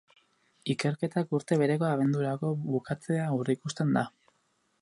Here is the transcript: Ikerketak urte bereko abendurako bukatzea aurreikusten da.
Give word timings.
Ikerketak 0.73 1.35
urte 1.39 1.59
bereko 1.63 1.87
abendurako 1.89 2.51
bukatzea 2.65 3.29
aurreikusten 3.35 3.97
da. 4.01 4.09